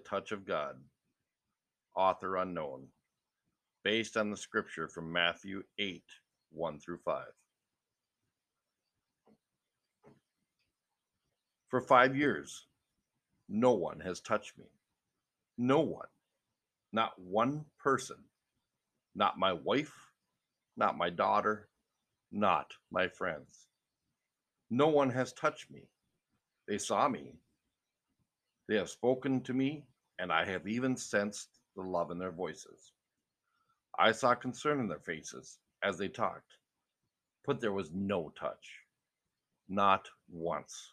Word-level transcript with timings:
Touch 0.00 0.32
of 0.32 0.44
God, 0.46 0.76
author 1.94 2.36
unknown, 2.36 2.88
based 3.84 4.16
on 4.16 4.30
the 4.30 4.36
scripture 4.36 4.88
from 4.88 5.12
Matthew 5.12 5.62
8 5.78 6.02
1 6.52 6.80
through 6.80 6.98
5. 7.04 7.24
For 11.68 11.80
five 11.80 12.16
years, 12.16 12.66
no 13.48 13.72
one 13.72 14.00
has 14.00 14.20
touched 14.20 14.58
me. 14.58 14.66
No 15.56 15.80
one. 15.80 16.08
Not 16.92 17.12
one 17.18 17.64
person. 17.78 18.16
Not 19.14 19.38
my 19.38 19.52
wife, 19.52 19.94
not 20.76 20.98
my 20.98 21.10
daughter, 21.10 21.68
not 22.32 22.72
my 22.90 23.08
friends. 23.08 23.66
No 24.70 24.88
one 24.88 25.10
has 25.10 25.32
touched 25.32 25.70
me. 25.70 25.82
They 26.66 26.78
saw 26.78 27.08
me. 27.08 27.34
They 28.68 28.76
have 28.76 28.90
spoken 28.90 29.40
to 29.42 29.52
me, 29.52 29.84
and 30.20 30.30
I 30.30 30.44
have 30.44 30.68
even 30.68 30.96
sensed 30.96 31.48
the 31.74 31.82
love 31.82 32.10
in 32.10 32.18
their 32.18 32.30
voices. 32.30 32.92
I 33.98 34.12
saw 34.12 34.34
concern 34.34 34.78
in 34.78 34.86
their 34.86 35.00
faces 35.00 35.58
as 35.82 35.96
they 35.96 36.08
talked, 36.08 36.56
but 37.46 37.60
there 37.60 37.72
was 37.72 37.90
no 37.92 38.32
touch. 38.38 38.70
Not 39.68 40.08
once. 40.30 40.92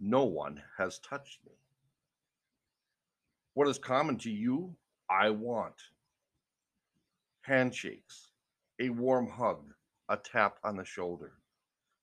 No 0.00 0.24
one 0.24 0.60
has 0.76 0.98
touched 0.98 1.38
me. 1.46 1.52
What 3.54 3.68
is 3.68 3.78
common 3.78 4.18
to 4.18 4.30
you, 4.30 4.74
I 5.08 5.30
want. 5.30 5.80
Handshakes, 7.42 8.32
a 8.80 8.90
warm 8.90 9.28
hug, 9.28 9.72
a 10.08 10.16
tap 10.16 10.56
on 10.64 10.76
the 10.76 10.84
shoulder, 10.84 11.32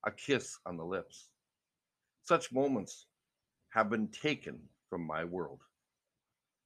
a 0.05 0.11
kiss 0.11 0.57
on 0.65 0.77
the 0.77 0.85
lips. 0.85 1.29
Such 2.23 2.53
moments 2.53 3.07
have 3.71 3.89
been 3.89 4.07
taken 4.07 4.59
from 4.89 5.05
my 5.05 5.25
world. 5.25 5.59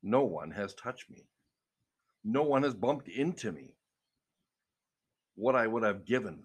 No 0.10 0.24
one 0.24 0.52
has 0.52 0.74
touched 0.74 1.10
me. 1.10 1.26
No 2.24 2.42
one 2.42 2.64
has 2.64 2.74
bumped 2.74 3.10
into 3.10 3.52
me. 3.52 3.76
What 5.36 5.54
I 5.54 5.68
would 5.68 5.84
have 5.84 6.06
given 6.06 6.44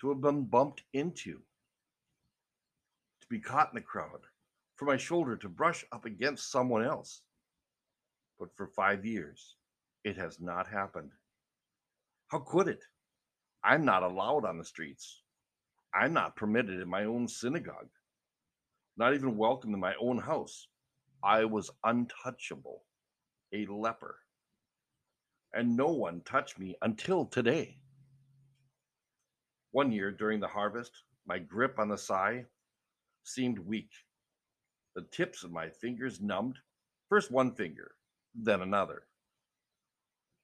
to 0.00 0.08
have 0.08 0.20
been 0.20 0.46
bumped 0.46 0.82
into, 0.92 1.34
to 3.20 3.26
be 3.30 3.38
caught 3.38 3.68
in 3.68 3.76
the 3.76 3.82
crowd, 3.82 4.22
for 4.74 4.84
my 4.84 4.96
shoulder 4.96 5.36
to 5.36 5.48
brush 5.48 5.84
up 5.92 6.06
against 6.06 6.50
someone 6.50 6.84
else. 6.84 7.22
But 8.36 8.48
for 8.56 8.66
five 8.66 9.06
years, 9.06 9.54
it 10.02 10.16
has 10.16 10.40
not 10.40 10.66
happened. 10.66 11.12
How 12.26 12.40
could 12.40 12.66
it? 12.66 12.82
I'm 13.62 13.84
not 13.84 14.02
allowed 14.02 14.44
on 14.44 14.58
the 14.58 14.64
streets. 14.64 15.22
I'm 15.94 16.12
not 16.12 16.34
permitted 16.34 16.80
in 16.80 16.88
my 16.88 17.04
own 17.04 17.28
synagogue, 17.28 17.90
not 18.96 19.14
even 19.14 19.36
welcome 19.36 19.72
in 19.72 19.78
my 19.78 19.94
own 20.00 20.18
house. 20.18 20.66
I 21.22 21.44
was 21.44 21.70
untouchable, 21.84 22.82
a 23.52 23.66
leper. 23.66 24.16
And 25.54 25.76
no 25.76 25.88
one 25.88 26.20
touched 26.22 26.58
me 26.58 26.76
until 26.82 27.24
today. 27.24 27.78
One 29.70 29.92
year 29.92 30.10
during 30.10 30.40
the 30.40 30.48
harvest, 30.48 30.92
my 31.26 31.38
grip 31.38 31.78
on 31.78 31.88
the 31.88 31.98
scythe 31.98 32.46
seemed 33.24 33.58
weak. 33.58 33.90
The 34.94 35.06
tips 35.12 35.44
of 35.44 35.52
my 35.52 35.68
fingers 35.68 36.20
numbed, 36.20 36.58
first 37.08 37.30
one 37.30 37.52
finger, 37.52 37.92
then 38.34 38.62
another. 38.62 39.02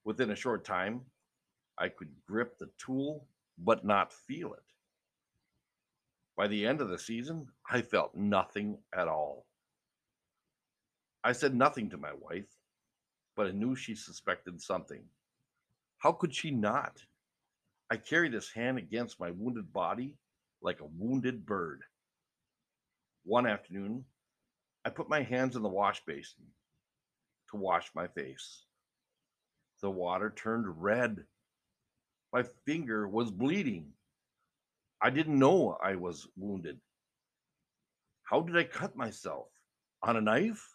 Within 0.04 0.30
a 0.30 0.36
short 0.36 0.64
time, 0.64 1.00
I 1.78 1.88
could 1.88 2.10
grip 2.26 2.58
the 2.58 2.70
tool 2.78 3.26
but 3.58 3.84
not 3.84 4.12
feel 4.12 4.52
it. 4.52 4.62
By 6.36 6.48
the 6.48 6.66
end 6.66 6.80
of 6.80 6.88
the 6.88 6.98
season, 6.98 7.48
I 7.70 7.82
felt 7.82 8.14
nothing 8.14 8.78
at 8.92 9.08
all. 9.08 9.46
I 11.22 11.32
said 11.32 11.54
nothing 11.54 11.88
to 11.90 11.96
my 11.96 12.12
wife, 12.12 12.53
but 13.36 13.46
I 13.46 13.50
knew 13.52 13.74
she 13.74 13.94
suspected 13.94 14.60
something. 14.60 15.04
How 15.98 16.12
could 16.12 16.34
she 16.34 16.50
not? 16.50 17.02
I 17.90 17.96
carried 17.96 18.32
this 18.32 18.50
hand 18.50 18.78
against 18.78 19.20
my 19.20 19.30
wounded 19.30 19.72
body 19.72 20.16
like 20.62 20.80
a 20.80 20.86
wounded 20.98 21.44
bird. 21.46 21.82
One 23.24 23.46
afternoon, 23.46 24.04
I 24.84 24.90
put 24.90 25.08
my 25.08 25.22
hands 25.22 25.56
in 25.56 25.62
the 25.62 25.68
wash 25.68 26.04
basin 26.04 26.44
to 27.50 27.56
wash 27.56 27.90
my 27.94 28.06
face. 28.08 28.64
The 29.80 29.90
water 29.90 30.32
turned 30.34 30.82
red. 30.82 31.24
My 32.32 32.42
finger 32.64 33.06
was 33.06 33.30
bleeding. 33.30 33.92
I 35.02 35.10
didn't 35.10 35.38
know 35.38 35.76
I 35.82 35.96
was 35.96 36.26
wounded. 36.36 36.80
How 38.22 38.40
did 38.40 38.56
I 38.56 38.64
cut 38.64 38.96
myself? 38.96 39.48
On 40.02 40.16
a 40.16 40.20
knife? 40.20 40.73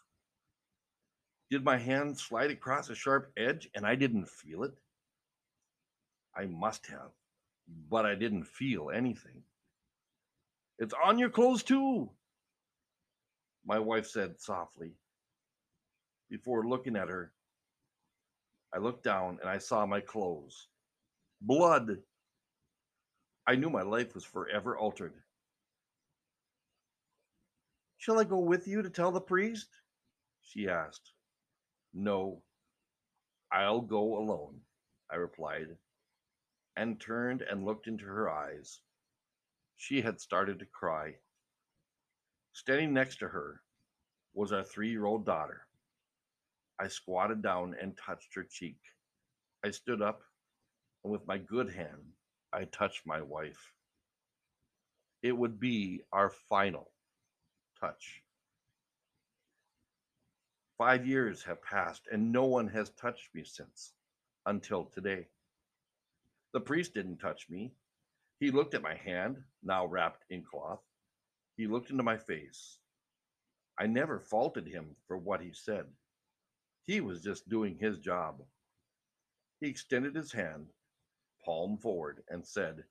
Did 1.50 1.64
my 1.64 1.76
hand 1.76 2.16
slide 2.16 2.52
across 2.52 2.90
a 2.90 2.94
sharp 2.94 3.32
edge 3.36 3.68
and 3.74 3.84
I 3.84 3.96
didn't 3.96 4.28
feel 4.28 4.62
it? 4.62 4.74
I 6.36 6.46
must 6.46 6.86
have, 6.86 7.10
but 7.90 8.06
I 8.06 8.14
didn't 8.14 8.44
feel 8.44 8.90
anything. 8.90 9.42
It's 10.78 10.94
on 11.04 11.18
your 11.18 11.28
clothes 11.28 11.64
too, 11.64 12.08
my 13.66 13.80
wife 13.80 14.06
said 14.06 14.40
softly. 14.40 14.92
Before 16.30 16.68
looking 16.68 16.94
at 16.94 17.08
her, 17.08 17.32
I 18.72 18.78
looked 18.78 19.02
down 19.02 19.38
and 19.40 19.50
I 19.50 19.58
saw 19.58 19.84
my 19.84 20.00
clothes. 20.00 20.68
Blood. 21.40 21.98
I 23.48 23.56
knew 23.56 23.70
my 23.70 23.82
life 23.82 24.14
was 24.14 24.24
forever 24.24 24.78
altered. 24.78 25.14
Shall 27.98 28.20
I 28.20 28.24
go 28.24 28.38
with 28.38 28.68
you 28.68 28.82
to 28.82 28.90
tell 28.90 29.10
the 29.10 29.20
priest? 29.20 29.68
She 30.42 30.68
asked. 30.68 31.12
No, 31.92 32.42
I'll 33.52 33.80
go 33.80 34.16
alone, 34.18 34.60
I 35.10 35.16
replied, 35.16 35.76
and 36.76 37.00
turned 37.00 37.42
and 37.42 37.64
looked 37.64 37.86
into 37.88 38.04
her 38.04 38.30
eyes. 38.30 38.80
She 39.76 40.00
had 40.02 40.20
started 40.20 40.58
to 40.60 40.66
cry. 40.66 41.16
Standing 42.52 42.92
next 42.92 43.16
to 43.18 43.28
her 43.28 43.62
was 44.34 44.52
our 44.52 44.62
three 44.62 44.90
year 44.90 45.04
old 45.04 45.26
daughter. 45.26 45.66
I 46.78 46.88
squatted 46.88 47.42
down 47.42 47.74
and 47.80 47.96
touched 47.96 48.34
her 48.34 48.44
cheek. 48.44 48.78
I 49.64 49.70
stood 49.70 50.00
up, 50.00 50.22
and 51.04 51.12
with 51.12 51.26
my 51.26 51.38
good 51.38 51.72
hand, 51.72 52.12
I 52.52 52.64
touched 52.64 53.06
my 53.06 53.20
wife. 53.20 53.74
It 55.22 55.32
would 55.32 55.60
be 55.60 56.02
our 56.12 56.30
final 56.30 56.92
touch. 57.78 58.22
Five 60.80 61.06
years 61.06 61.42
have 61.42 61.60
passed, 61.60 62.08
and 62.10 62.32
no 62.32 62.46
one 62.46 62.66
has 62.68 62.88
touched 62.92 63.34
me 63.34 63.44
since 63.44 63.92
until 64.46 64.86
today. 64.86 65.26
The 66.54 66.60
priest 66.62 66.94
didn't 66.94 67.18
touch 67.18 67.50
me. 67.50 67.74
He 68.38 68.50
looked 68.50 68.72
at 68.72 68.80
my 68.80 68.94
hand, 68.94 69.36
now 69.62 69.84
wrapped 69.84 70.24
in 70.30 70.42
cloth. 70.42 70.80
He 71.58 71.66
looked 71.66 71.90
into 71.90 72.02
my 72.02 72.16
face. 72.16 72.78
I 73.78 73.88
never 73.88 74.18
faulted 74.20 74.66
him 74.66 74.96
for 75.06 75.18
what 75.18 75.42
he 75.42 75.52
said. 75.52 75.84
He 76.86 77.02
was 77.02 77.20
just 77.20 77.50
doing 77.50 77.76
his 77.76 77.98
job. 77.98 78.40
He 79.60 79.68
extended 79.68 80.14
his 80.14 80.32
hand, 80.32 80.68
palm 81.44 81.76
forward, 81.76 82.22
and 82.30 82.42
said, 82.46 82.84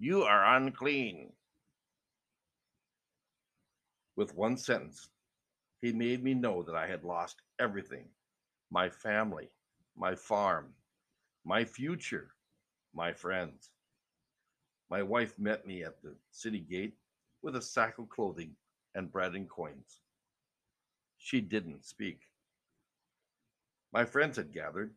You 0.00 0.24
are 0.24 0.56
unclean. 0.56 1.32
With 4.16 4.34
one 4.34 4.56
sentence, 4.56 5.10
he 5.80 5.92
made 5.92 6.22
me 6.22 6.34
know 6.34 6.62
that 6.62 6.74
I 6.74 6.86
had 6.86 7.04
lost 7.04 7.42
everything 7.58 8.06
my 8.70 8.90
family, 8.90 9.48
my 9.96 10.14
farm, 10.14 10.66
my 11.44 11.64
future, 11.64 12.28
my 12.94 13.12
friends. 13.12 13.70
My 14.90 15.02
wife 15.02 15.38
met 15.38 15.66
me 15.66 15.84
at 15.84 16.02
the 16.02 16.14
city 16.30 16.60
gate 16.60 16.94
with 17.42 17.56
a 17.56 17.62
sack 17.62 17.98
of 17.98 18.08
clothing 18.10 18.50
and 18.94 19.10
bread 19.10 19.34
and 19.34 19.48
coins. 19.48 20.00
She 21.18 21.40
didn't 21.40 21.84
speak. 21.84 22.20
My 23.92 24.04
friends 24.04 24.36
had 24.36 24.52
gathered. 24.52 24.92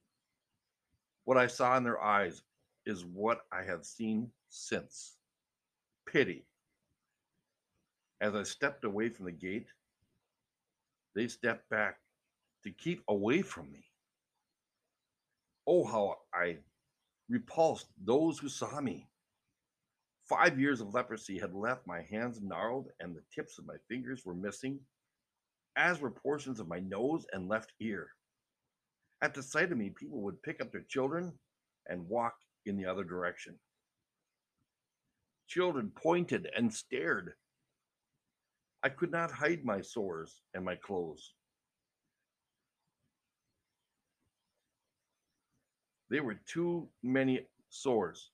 What 1.24 1.38
I 1.38 1.48
saw 1.48 1.78
in 1.78 1.83
their 1.83 2.01
eyes 2.01 2.42
is 2.86 3.06
what 3.06 3.42
I 3.51 3.63
have 3.63 3.86
seen 3.86 4.30
since 4.50 5.18
pity. 6.06 6.44
As 8.19 8.36
I 8.36 8.44
stepped 8.44 8.83
away 8.83 9.10
from 9.10 9.25
the 9.25 9.31
gate, 9.31 9.68
they 11.15 11.27
stepped 11.27 11.69
back 11.69 11.97
to 12.63 12.71
keep 12.71 13.03
away 13.07 13.41
from 13.41 13.71
me. 13.71 13.85
Oh, 15.67 15.85
how 15.85 16.17
I 16.33 16.57
repulsed 17.29 17.87
those 18.03 18.39
who 18.39 18.49
saw 18.49 18.81
me. 18.81 19.07
Five 20.27 20.59
years 20.59 20.81
of 20.81 20.93
leprosy 20.93 21.37
had 21.39 21.53
left 21.53 21.87
my 21.87 22.01
hands 22.03 22.39
gnarled 22.41 22.87
and 22.99 23.15
the 23.15 23.23
tips 23.33 23.59
of 23.59 23.65
my 23.65 23.75
fingers 23.89 24.25
were 24.25 24.35
missing, 24.35 24.79
as 25.75 25.99
were 25.99 26.11
portions 26.11 26.59
of 26.59 26.67
my 26.67 26.79
nose 26.79 27.25
and 27.33 27.49
left 27.49 27.73
ear. 27.79 28.09
At 29.21 29.33
the 29.33 29.43
sight 29.43 29.71
of 29.71 29.77
me, 29.77 29.89
people 29.89 30.21
would 30.21 30.41
pick 30.41 30.61
up 30.61 30.71
their 30.71 30.85
children 30.89 31.33
and 31.87 32.07
walk 32.07 32.33
in 32.65 32.77
the 32.77 32.85
other 32.85 33.03
direction. 33.03 33.59
Children 35.47 35.91
pointed 35.95 36.49
and 36.55 36.73
stared. 36.73 37.33
I 38.83 38.89
could 38.89 39.12
not 39.12 39.31
hide 39.31 39.63
my 39.63 39.81
sores 39.81 40.42
and 40.54 40.66
my 40.66 40.75
clothes. 40.75 41.33
There 46.10 46.24
were 46.24 46.39
too 46.45 46.89
many 47.04 47.48
sores. 47.69 48.31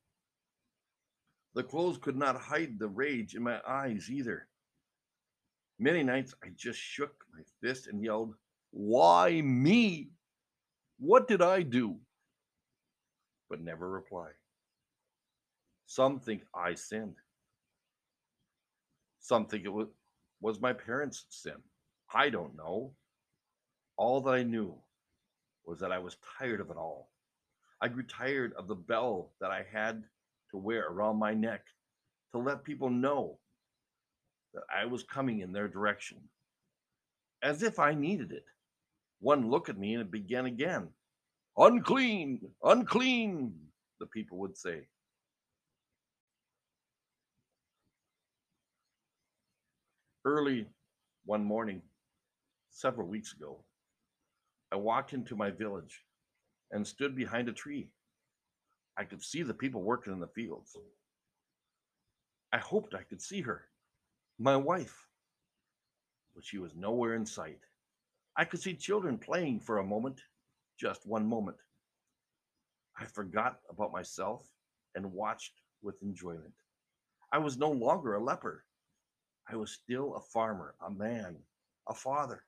The 1.54 1.64
clothes 1.64 1.98
could 1.98 2.16
not 2.16 2.40
hide 2.40 2.80
the 2.80 2.88
rage 2.88 3.36
in 3.36 3.44
my 3.44 3.60
eyes 3.68 4.10
either. 4.10 4.48
Many 5.80 6.02
nights 6.02 6.34
I 6.44 6.50
just 6.56 6.80
shook 6.80 7.26
my 7.34 7.44
fist 7.62 7.88
and 7.88 8.04
yelled, 8.04 8.34
Why 8.72 9.42
me? 9.42 10.10
What 10.98 11.28
did 11.28 11.42
I 11.42 11.62
do? 11.62 11.98
But 13.50 13.62
never 13.62 13.90
reply. 13.90 14.30
Some 15.86 16.20
think 16.20 16.44
I 16.54 16.74
sinned. 16.74 17.16
Some 19.20 19.46
think 19.46 19.66
it 19.66 19.70
was, 19.70 19.88
was 20.42 20.62
my 20.62 20.74
parents' 20.74 21.26
sin. 21.30 21.56
I 22.14 22.30
don't 22.30 22.56
know. 22.56 22.94
All 23.98 24.22
that 24.22 24.32
I 24.32 24.44
knew 24.44 24.76
was 25.66 25.80
that 25.80 25.92
I 25.92 26.00
was 26.00 26.18
tired 26.38 26.62
of 26.62 26.70
it 26.70 26.78
all. 26.78 27.10
I 27.82 27.88
grew 27.88 28.04
tired 28.04 28.54
of 28.54 28.68
the 28.68 28.76
bell 28.76 29.34
that 29.42 29.52
I 29.52 29.66
had 29.72 30.04
to 30.52 30.58
wear 30.58 30.88
around 30.88 31.18
my 31.18 31.34
neck 31.34 31.62
to 32.32 32.40
let 32.40 32.64
people 32.64 32.90
know 32.90 33.40
that 34.54 34.64
I 34.74 34.86
was 34.86 35.04
coming 35.04 35.40
in 35.40 35.52
their 35.52 35.68
direction, 35.68 36.18
as 37.44 37.64
if 37.64 37.80
I 37.80 37.94
needed 37.94 38.32
it. 38.32 38.46
One 39.20 39.50
look 39.50 39.70
at 39.70 39.78
me 39.78 39.94
and 39.94 40.02
it 40.02 40.12
began 40.12 40.46
again. 40.46 40.90
Unclean, 41.58 42.40
unclean, 42.64 43.54
the 44.00 44.06
people 44.06 44.38
would 44.38 44.58
say. 44.58 44.88
Early 50.28 50.68
one 51.24 51.46
morning, 51.46 51.82
several 52.70 53.08
weeks 53.08 53.32
ago, 53.32 53.64
I 54.74 54.76
walked 54.76 55.14
into 55.14 55.38
my 55.38 55.52
village 55.52 56.04
and 56.72 56.86
stood 56.86 57.16
behind 57.16 57.48
a 57.48 57.54
tree. 57.54 57.92
I 58.98 59.06
could 59.06 59.24
see 59.24 59.42
the 59.42 59.54
people 59.54 59.84
working 59.84 60.12
in 60.12 60.20
the 60.20 60.28
fields. 60.28 60.76
I 62.52 62.58
hoped 62.58 62.94
I 62.94 63.04
could 63.04 63.22
see 63.22 63.40
her, 63.40 63.70
my 64.38 64.58
wife, 64.58 65.08
but 66.36 66.44
she 66.44 66.58
was 66.58 66.76
nowhere 66.76 67.16
in 67.16 67.26
sight. 67.26 67.62
I 68.36 68.44
could 68.44 68.62
see 68.62 68.74
children 68.74 69.18
playing 69.18 69.62
for 69.62 69.78
a 69.78 69.86
moment, 69.86 70.20
just 70.78 71.08
one 71.08 71.26
moment. 71.26 71.56
I 73.00 73.06
forgot 73.06 73.60
about 73.70 73.94
myself 73.94 74.46
and 74.94 75.14
watched 75.14 75.54
with 75.82 76.04
enjoyment. 76.04 76.56
I 77.32 77.38
was 77.38 77.56
no 77.58 77.72
longer 77.72 78.16
a 78.16 78.22
leper. 78.22 78.66
I 79.50 79.56
was 79.56 79.72
still 79.72 80.16
a 80.16 80.22
farmer, 80.22 80.76
a 80.86 80.92
man, 80.92 81.36
a 81.88 81.94
father. 81.94 82.44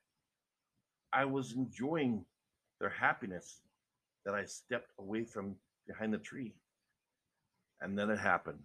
I 1.13 1.25
was 1.25 1.53
enjoying 1.53 2.25
their 2.79 2.89
happiness 2.89 3.61
that 4.25 4.35
I 4.35 4.45
stepped 4.45 4.91
away 4.99 5.23
from 5.23 5.55
behind 5.87 6.13
the 6.13 6.17
tree. 6.17 6.53
And 7.81 7.97
then 7.97 8.09
it 8.09 8.19
happened. 8.19 8.59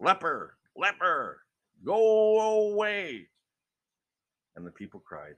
Leper, 0.00 0.56
leper, 0.76 1.40
go 1.84 2.70
away. 2.70 3.28
And 4.56 4.66
the 4.66 4.70
people 4.70 5.00
cried. 5.00 5.34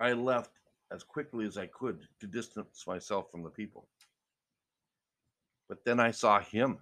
I 0.00 0.14
left 0.14 0.50
as 0.90 1.04
quickly 1.04 1.46
as 1.46 1.56
I 1.56 1.66
could 1.66 2.00
to 2.20 2.26
distance 2.26 2.84
myself 2.86 3.30
from 3.30 3.42
the 3.42 3.50
people. 3.50 3.88
But 5.68 5.84
then 5.84 6.00
I 6.00 6.10
saw 6.10 6.40
him. 6.40 6.78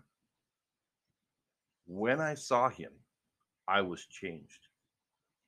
When 1.93 2.21
I 2.21 2.35
saw 2.35 2.69
him, 2.69 2.93
I 3.67 3.81
was 3.81 4.07
changed. 4.07 4.69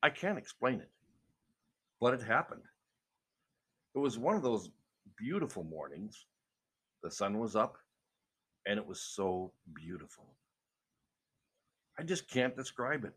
I 0.03 0.09
can't 0.09 0.37
explain 0.37 0.81
it, 0.81 0.91
but 2.01 2.13
it 2.13 2.21
happened. 2.21 2.63
It 3.95 3.99
was 3.99 4.17
one 4.19 4.35
of 4.35 4.43
those 4.43 4.69
beautiful 5.17 5.63
mornings. 5.63 6.25
The 7.01 7.09
sun 7.09 7.39
was 7.39 7.55
up 7.55 7.77
and 8.67 8.77
it 8.77 8.85
was 8.85 8.99
so 8.99 9.53
beautiful. 9.73 10.35
I 11.97 12.03
just 12.03 12.29
can't 12.29 12.57
describe 12.57 13.05
it. 13.05 13.15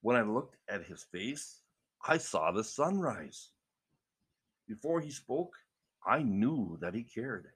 When 0.00 0.16
I 0.16 0.22
looked 0.22 0.56
at 0.66 0.86
his 0.86 1.02
face, 1.02 1.60
I 2.08 2.16
saw 2.16 2.52
the 2.52 2.64
sunrise. 2.64 3.50
Before 4.66 4.98
he 4.98 5.10
spoke, 5.10 5.52
I 6.06 6.22
knew 6.22 6.78
that 6.80 6.94
he 6.94 7.02
cared. 7.02 7.48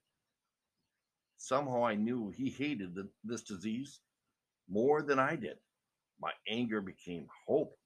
Somehow 1.39 1.87
I 1.87 1.95
knew 1.95 2.29
he 2.29 2.51
hated 2.51 2.95
the, 2.95 3.09
this 3.25 3.41
disease 3.41 4.01
more 4.69 5.03
than 5.03 5.19
I 5.19 5.37
did. 5.37 5.57
My 6.21 6.33
anger 6.49 6.81
became 6.81 7.27
hope. 7.47 7.77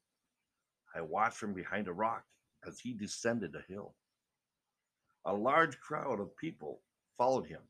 I 0.94 1.00
watched 1.00 1.36
from 1.38 1.54
behind 1.54 1.88
a 1.88 1.92
rock 1.92 2.24
as 2.66 2.80
he 2.80 2.92
descended 2.92 3.54
a 3.54 3.72
hill. 3.72 3.94
A 5.26 5.34
large 5.34 5.78
crowd 5.80 6.20
of 6.20 6.36
people 6.36 6.82
followed 7.16 7.46
him. 7.46 7.60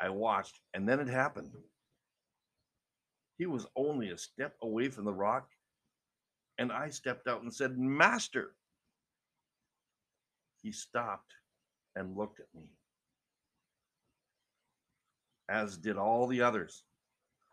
I 0.00 0.08
watched, 0.10 0.60
and 0.74 0.88
then 0.88 1.00
it 1.00 1.08
happened. 1.08 1.52
He 3.38 3.46
was 3.46 3.66
only 3.76 4.10
a 4.10 4.18
step 4.18 4.56
away 4.62 4.88
from 4.88 5.04
the 5.04 5.14
rock, 5.14 5.48
and 6.58 6.72
I 6.72 6.90
stepped 6.90 7.28
out 7.28 7.42
and 7.42 7.52
said, 7.52 7.78
Master. 7.78 8.54
He 10.62 10.72
stopped 10.72 11.32
and 11.96 12.16
looked 12.16 12.40
at 12.40 12.46
me, 12.54 12.70
as 15.48 15.78
did 15.78 15.96
all 15.96 16.26
the 16.26 16.42
others. 16.42 16.84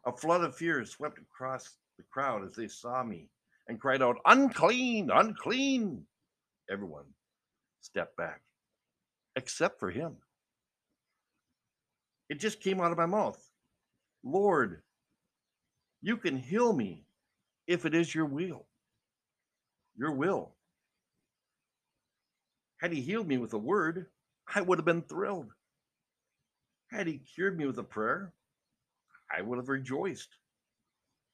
A 0.08 0.12
flood 0.14 0.42
of 0.42 0.56
fear 0.56 0.86
swept 0.86 1.20
across 1.20 1.76
the 1.98 2.04
crowd 2.10 2.46
as 2.46 2.56
they 2.56 2.70
saw 2.70 3.04
me 3.04 3.30
and 3.68 3.80
cried 3.80 4.02
out, 4.02 4.16
Unclean, 4.26 5.12
unclean. 5.12 6.06
Everyone 6.72 7.04
stepped 7.82 8.16
back 8.16 8.42
except 9.36 9.82
for 9.82 9.92
him. 9.92 10.16
It 12.30 12.40
just 12.40 12.62
came 12.62 12.80
out 12.80 12.94
of 12.94 12.98
my 12.98 13.06
mouth. 13.06 13.38
Lord, 14.24 14.82
you 16.02 16.16
can 16.16 16.38
heal 16.38 16.72
me 16.72 17.04
if 17.68 17.86
it 17.86 17.94
is 17.94 18.16
your 18.16 18.26
will. 18.26 18.66
Your 19.98 20.14
will. 20.14 20.56
Had 22.78 22.94
he 22.94 23.02
healed 23.02 23.28
me 23.28 23.38
with 23.38 23.52
a 23.54 23.58
word, 23.58 24.06
I 24.56 24.62
would 24.62 24.78
have 24.78 24.86
been 24.86 25.02
thrilled. 25.02 25.52
Had 26.92 27.08
he 27.08 27.18
cured 27.18 27.58
me 27.58 27.66
with 27.66 27.78
a 27.78 27.84
prayer, 27.84 28.34
I 29.36 29.42
would 29.42 29.58
have 29.58 29.70
rejoiced. 29.70 30.30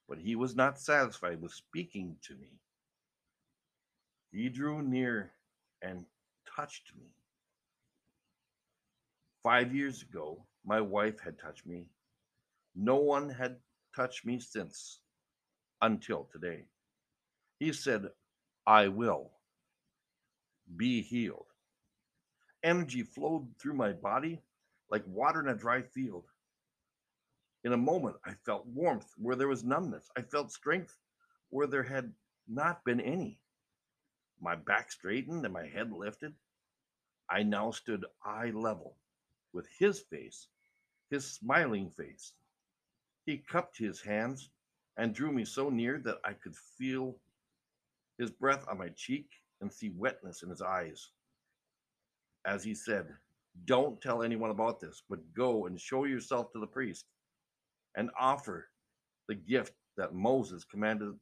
But 0.08 0.18
he 0.20 0.36
was 0.36 0.56
not 0.56 0.80
satisfied 0.80 1.42
with 1.42 1.54
speaking 1.54 2.18
to 2.24 2.36
me. 2.36 2.60
He 4.32 4.50
drew 4.50 4.82
near 4.82 5.32
and 5.82 6.06
touched 6.56 6.92
me. 6.98 7.06
Five 9.44 9.76
years 9.76 10.02
ago, 10.02 10.46
my 10.66 10.82
wife 10.82 11.20
had 11.20 11.40
touched 11.40 11.66
me. 11.66 11.86
No 12.76 12.96
one 12.96 13.30
had 13.30 13.58
touched 13.96 14.26
me 14.26 14.40
since 14.40 15.00
until 15.82 16.28
today. 16.32 16.66
He 17.60 17.74
said, 17.74 18.10
I 18.66 18.88
will 18.88 19.32
be 20.78 21.02
healed. 21.02 21.48
Energy 22.64 23.04
flowed 23.04 23.48
through 23.60 23.74
my 23.74 23.92
body 23.92 24.42
like 24.90 25.04
water 25.08 25.42
in 25.42 25.50
a 25.50 25.56
dry 25.56 25.82
field. 25.82 26.26
In 27.64 27.72
a 27.72 27.78
moment, 27.78 28.18
I 28.26 28.34
felt 28.34 28.66
warmth 28.68 29.14
where 29.18 29.38
there 29.38 29.48
was 29.48 29.64
numbness. 29.64 30.10
I 30.18 30.22
felt 30.22 30.52
strength 30.52 30.98
where 31.50 31.68
there 31.68 31.84
had 31.84 32.14
not 32.48 32.84
been 32.84 33.00
any. 33.00 33.40
My 34.42 34.56
back 34.56 34.92
straightened 34.92 35.46
and 35.46 35.54
my 35.54 35.66
head 35.68 35.92
lifted. 35.92 36.34
I 37.30 37.44
now 37.44 37.72
stood 37.72 38.06
eye 38.26 38.52
level 38.52 38.98
with 39.54 39.68
his 39.80 40.02
face, 40.02 40.48
his 41.10 41.26
smiling 41.26 41.90
face. 41.90 42.34
He 43.26 43.38
cupped 43.38 43.78
his 43.78 44.02
hands 44.02 44.50
and 44.98 45.16
drew 45.16 45.32
me 45.32 45.46
so 45.46 45.70
near 45.70 46.00
that 46.00 46.20
I 46.26 46.34
could 46.34 46.56
feel 46.58 47.16
his 48.18 48.30
breath 48.30 48.66
on 48.68 48.78
my 48.78 48.90
cheek 48.90 49.30
and 49.62 49.72
see 49.72 49.90
wetness 49.90 50.44
in 50.44 50.50
his 50.50 50.62
eyes. 50.62 51.12
As 52.46 52.62
he 52.64 52.76
said, 52.76 53.08
Don't 53.64 54.02
tell 54.02 54.22
anyone 54.22 54.52
about 54.52 54.82
this, 54.82 55.02
but 55.10 55.34
go 55.34 55.66
and 55.66 55.80
show 55.80 56.04
yourself 56.04 56.52
to 56.52 56.60
the 56.60 56.68
priest 56.68 57.06
and 57.96 58.10
offer 58.20 58.70
the 59.28 59.36
gift 59.36 59.74
that 59.98 60.14
Moses 60.14 60.64
commanded 60.64 61.14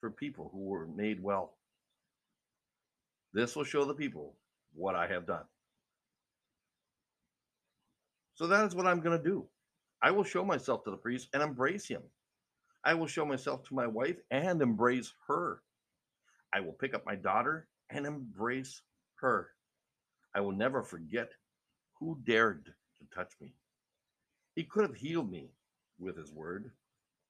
for 0.00 0.10
people 0.10 0.50
who 0.52 0.64
were 0.64 0.86
made 0.86 1.22
well. 1.22 1.54
This 3.32 3.54
will 3.54 3.64
show 3.64 3.84
the 3.84 3.94
people 3.94 4.34
what 4.74 4.94
I 4.94 5.06
have 5.06 5.26
done. 5.26 5.44
So 8.34 8.46
that 8.46 8.66
is 8.66 8.74
what 8.74 8.86
I'm 8.86 9.00
going 9.00 9.16
to 9.16 9.22
do. 9.22 9.46
I 10.02 10.10
will 10.10 10.24
show 10.24 10.44
myself 10.44 10.82
to 10.84 10.90
the 10.90 10.96
priest 10.96 11.28
and 11.34 11.42
embrace 11.42 11.86
him. 11.86 12.02
I 12.84 12.94
will 12.94 13.06
show 13.06 13.26
myself 13.26 13.62
to 13.64 13.74
my 13.74 13.86
wife 13.86 14.16
and 14.30 14.62
embrace 14.62 15.12
her. 15.28 15.60
I 16.54 16.60
will 16.60 16.72
pick 16.72 16.94
up 16.94 17.04
my 17.04 17.14
daughter 17.14 17.68
and 17.90 18.06
embrace 18.06 18.80
her. 19.16 19.50
I 20.34 20.40
will 20.40 20.52
never 20.52 20.82
forget 20.82 21.30
who 21.98 22.18
dared 22.24 22.64
to 22.64 23.14
touch 23.14 23.32
me. 23.40 23.52
He 24.56 24.64
could 24.64 24.84
have 24.84 24.96
healed 24.96 25.30
me 25.30 25.50
with 26.00 26.16
his 26.16 26.32
word, 26.32 26.70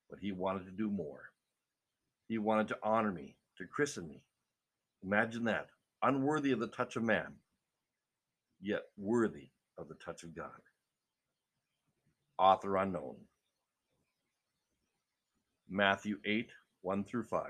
but 0.09 0.19
he 0.19 0.33
wanted 0.33 0.65
to 0.67 0.73
do 0.73 0.91
more. 0.91 1.31
He 2.29 2.39
wanted 2.39 2.69
to 2.69 2.79
honor 2.83 3.13
me, 3.13 3.37
to 3.59 3.67
christen 3.67 4.09
me. 4.09 4.23
Imagine 5.03 5.45
that, 5.45 5.69
unworthy 6.03 6.53
of 6.53 6.61
the 6.61 6.69
touch 6.69 6.97
of 6.97 7.03
man, 7.03 7.35
yet 8.61 8.83
worthy 8.97 9.49
of 9.79 9.89
the 9.89 9.97
touch 9.97 10.23
of 10.23 10.35
God. 10.35 10.51
Author 12.39 12.77
unknown. 12.77 13.17
Matthew 15.69 16.19
8, 16.25 16.51
1 16.83 17.05
through 17.05 17.25
5. 17.25 17.45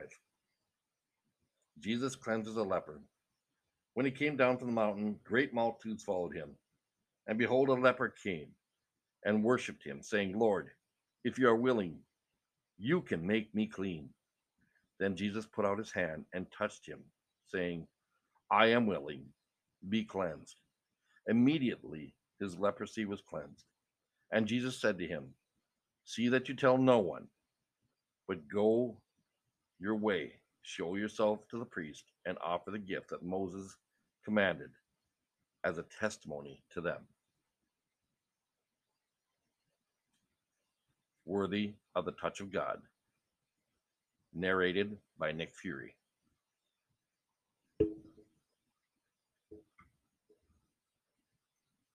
Jesus 1.79 2.15
cleanses 2.17 2.57
a 2.57 2.63
leper. 2.63 3.01
When 3.95 4.07
he 4.07 4.13
came 4.13 4.37
down 4.37 4.59
from 4.59 4.69
the 4.69 4.75
mountain, 4.75 5.19
great 5.25 5.53
multitudes 5.53 6.05
followed 6.05 6.35
him. 6.35 6.51
And 7.27 7.39
behold, 7.39 7.69
a 7.69 7.75
leper 7.75 8.15
came 8.23 8.49
and 9.25 9.45
worshipped 9.45 9.85
him, 9.85 10.03
saying, 10.03 10.39
Lord, 10.39 10.71
if 11.25 11.39
you 11.39 11.49
are 11.49 11.57
willing, 11.57 11.99
you 12.79 13.03
can 13.03 13.27
make 13.27 13.55
me 13.55 13.67
clean. 13.67 14.09
Then 14.99 15.17
Jesus 15.17 15.47
put 15.47 15.65
out 15.65 15.79
his 15.79 15.93
hand 15.93 16.25
and 16.35 16.47
touched 16.51 16.87
him, 16.87 17.01
saying, 17.49 17.87
I 18.51 18.67
am 18.69 18.87
willing, 18.87 19.25
be 19.89 20.05
cleansed. 20.05 20.57
Immediately 21.27 22.15
his 22.39 22.59
leprosy 22.59 23.05
was 23.05 23.23
cleansed. 23.23 23.65
And 24.33 24.47
Jesus 24.47 24.81
said 24.81 24.99
to 24.99 25.07
him, 25.07 25.25
See 26.05 26.29
that 26.29 26.49
you 26.49 26.55
tell 26.55 26.79
no 26.79 26.99
one, 26.99 27.29
but 28.27 28.49
go 28.49 28.97
your 29.79 29.97
way, 29.97 30.33
show 30.63 30.97
yourself 30.97 31.47
to 31.51 31.59
the 31.59 31.65
priest, 31.65 32.05
and 32.27 32.37
offer 32.43 32.71
the 32.71 32.79
gift 32.79 33.11
that 33.11 33.23
Moses 33.23 33.77
commanded 34.25 34.71
as 35.65 35.79
a 35.79 35.85
testimony 36.01 36.63
to 36.73 36.81
them. 36.81 36.99
Worthy 41.31 41.75
of 41.95 42.07
the 42.07 42.11
touch 42.11 42.41
of 42.41 42.51
God. 42.51 42.83
Narrated 44.35 44.99
by 45.17 45.31
Nick 45.31 45.53
Fury. 45.55 45.95